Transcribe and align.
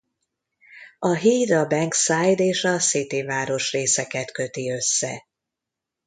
A 0.99 1.13
híd 1.15 1.51
a 1.51 1.67
Bankside 1.67 2.43
és 2.43 2.63
a 2.63 2.77
City 2.77 3.23
városrészeket 3.23 4.31
köti 4.31 4.71
össze. 4.71 5.27